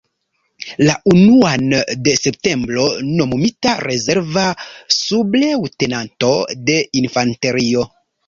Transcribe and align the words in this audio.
La 0.85 0.93
unuan 1.09 1.75
de 2.07 2.13
septembro 2.19 2.85
nomumita 3.19 3.75
rezerva 3.89 4.47
subleŭtenanto 5.01 6.33
de 6.71 6.81
infanterio. 7.03 7.85